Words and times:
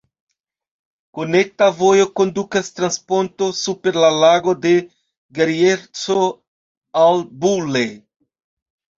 Konekta 1.17 1.65
vojo 1.81 2.05
kondukas 2.19 2.71
trans 2.79 2.97
ponto 3.11 3.49
super 3.57 3.99
la 4.03 4.09
Lago 4.23 4.53
de 4.63 4.71
Grejerco 5.41 6.17
al 7.03 7.23
Bulle. 7.45 7.85